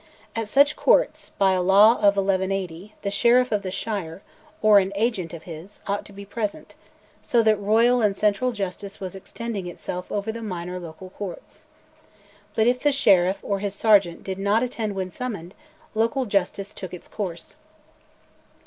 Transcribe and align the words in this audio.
At 0.35 0.49
such 0.49 0.75
courts, 0.75 1.29
by 1.37 1.53
a 1.53 1.61
law 1.61 1.91
of 1.97 2.15
1180, 2.17 2.95
the 3.03 3.11
Sheriff 3.11 3.51
of 3.51 3.61
the 3.61 3.69
shire, 3.69 4.23
or 4.59 4.79
an 4.79 4.91
agent 4.95 5.31
of 5.31 5.43
his, 5.43 5.79
ought 5.85 6.05
to 6.05 6.11
be 6.11 6.25
present; 6.25 6.73
so 7.21 7.43
that 7.43 7.55
royal 7.57 8.01
and 8.01 8.17
central 8.17 8.51
justice 8.51 8.99
was 8.99 9.13
extending 9.15 9.67
itself 9.67 10.11
over 10.11 10.31
the 10.31 10.41
minor 10.41 10.79
local 10.79 11.11
courts. 11.11 11.61
But 12.55 12.65
if 12.65 12.79
the 12.79 12.91
sheriff 12.91 13.37
or 13.43 13.59
his 13.59 13.75
sergeant 13.75 14.23
did 14.23 14.39
not 14.39 14.63
attend 14.63 14.95
when 14.95 15.11
summoned, 15.11 15.53
local 15.93 16.25
justice 16.25 16.73
took 16.73 16.95
its 16.95 17.07
course. 17.07 17.55